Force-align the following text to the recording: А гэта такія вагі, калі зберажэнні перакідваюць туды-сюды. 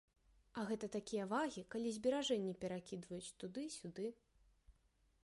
А 0.59 0.61
гэта 0.69 0.87
такія 0.95 1.27
вагі, 1.33 1.63
калі 1.75 1.93
зберажэнні 1.99 2.55
перакідваюць 2.63 3.33
туды-сюды. 3.45 4.05